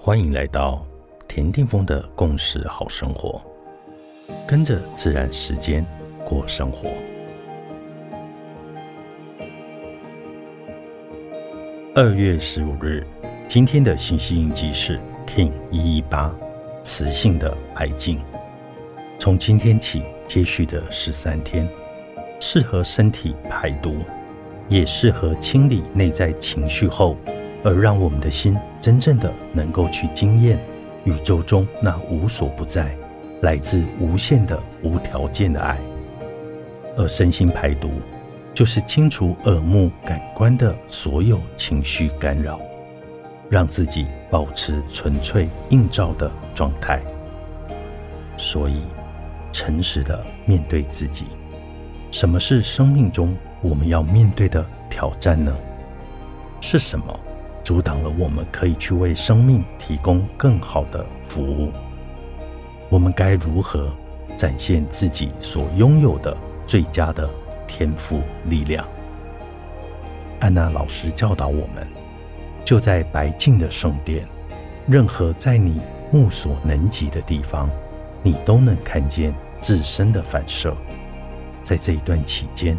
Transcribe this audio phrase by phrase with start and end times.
[0.00, 0.86] 欢迎来到
[1.26, 3.42] 田定峰的共识好生活，
[4.46, 5.84] 跟着自然时间
[6.24, 6.88] 过生活。
[11.96, 13.04] 二月十五日，
[13.48, 16.32] 今天的信息印记是 King 一一八，
[16.84, 18.20] 磁性的白净。
[19.18, 21.68] 从今天起，接续的十三天，
[22.38, 23.96] 适合身体排毒，
[24.68, 27.16] 也适合清理内在情绪后。
[27.68, 30.58] 而让我们的心真正的能够去经验
[31.04, 32.96] 宇宙中那无所不在、
[33.42, 35.78] 来自无限的无条件的爱，
[36.96, 37.90] 而身心排毒
[38.54, 42.58] 就是清除耳目感官的所有情绪干扰，
[43.50, 47.02] 让自己保持纯粹映照的状态。
[48.38, 48.80] 所以，
[49.52, 51.26] 诚实的面对自己，
[52.10, 55.54] 什么是生命中我们要面对的挑战呢？
[56.62, 57.20] 是什么？
[57.68, 61.70] 阻挡了我们可以去为生命提供更好的服务。
[62.88, 63.92] 我们该如何
[64.38, 66.34] 展现自己所拥有的
[66.66, 67.28] 最佳的
[67.66, 68.88] 天赋力量？
[70.40, 71.86] 安娜老师教导我们：
[72.64, 74.26] 就在白净的圣殿，
[74.86, 75.78] 任何在你
[76.10, 77.68] 目所能及的地方，
[78.22, 80.74] 你都能看见自身的反射。
[81.62, 82.78] 在这一段期间，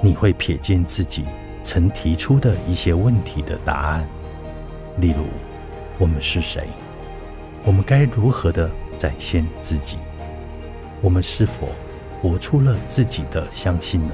[0.00, 1.24] 你会瞥见自己。
[1.64, 4.04] 曾提出的一些问题的答案，
[4.98, 5.24] 例如：
[5.98, 6.68] 我们是谁？
[7.64, 9.98] 我们该如何的展现自己？
[11.00, 11.68] 我们是否
[12.20, 14.12] 活出了自己的相信呢？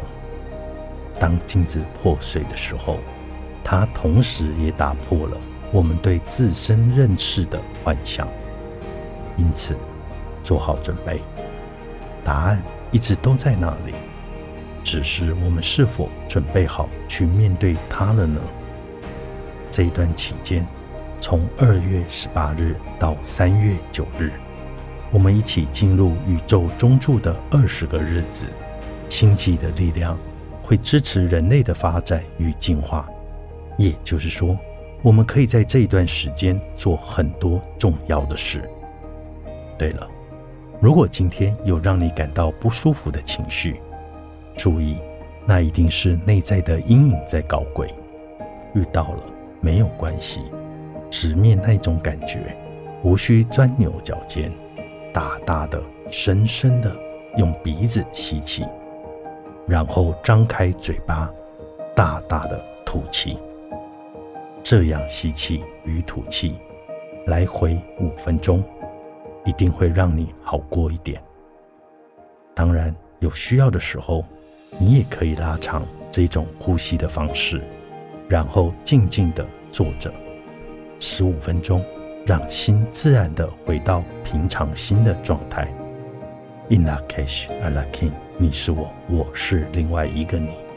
[1.18, 2.98] 当镜子破碎的时候，
[3.64, 5.36] 它同时也打破了
[5.72, 8.28] 我们对自身认识的幻想。
[9.36, 9.76] 因此，
[10.42, 11.20] 做好准备，
[12.24, 13.94] 答案一直都在那里。
[14.84, 18.40] 只是我们是否准备好去面对它了呢？
[19.70, 20.66] 这一段期间，
[21.20, 24.30] 从二月十八日到三月九日，
[25.10, 28.46] 我们一起进入宇宙中柱的二十个日子。
[29.08, 30.18] 星际的力量
[30.62, 33.08] 会支持人类的发展与进化，
[33.78, 34.56] 也就是说，
[35.02, 38.68] 我们可以在这一段时间做很多重要的事。
[39.78, 40.06] 对了，
[40.80, 43.80] 如果今天有让你感到不舒服的情绪，
[44.56, 44.98] 注意，
[45.46, 47.88] 那一定是内在的阴影在搞鬼。
[48.74, 49.22] 遇到了
[49.60, 50.42] 没有关系，
[51.10, 52.56] 直面那种感觉，
[53.02, 54.52] 无需钻牛角尖，
[55.12, 56.94] 大大的、深深的
[57.36, 58.64] 用鼻子吸气，
[59.66, 61.30] 然后张开嘴巴，
[61.94, 63.38] 大大的吐气。
[64.62, 66.58] 这样吸气与吐气，
[67.26, 68.62] 来回五分钟，
[69.44, 71.20] 一定会让你好过一点。
[72.54, 74.24] 当然，有需要的时候。
[74.78, 77.62] 你也可以拉长这种呼吸的方式，
[78.28, 80.12] 然后静静的坐着
[81.00, 81.82] 十五分钟，
[82.26, 85.66] 让心自然的回到平常心的状态。
[86.68, 90.67] In la cage, a la king，你是我，我是另外一个你。